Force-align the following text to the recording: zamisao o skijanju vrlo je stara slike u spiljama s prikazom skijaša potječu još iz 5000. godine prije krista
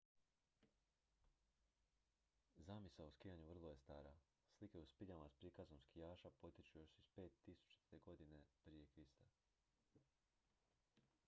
zamisao 2.67 3.07
o 3.07 3.11
skijanju 3.11 3.45
vrlo 3.49 3.69
je 3.69 3.75
stara 3.77 4.13
slike 4.55 4.79
u 4.79 4.85
spiljama 4.87 5.29
s 5.29 5.35
prikazom 5.35 5.81
skijaša 5.81 6.29
potječu 6.29 6.79
još 6.79 6.97
iz 6.97 7.11
5000. 7.17 7.99
godine 8.03 8.43
prije 8.63 8.85
krista 8.85 9.25